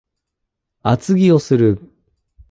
[0.81, 1.79] 厚着をする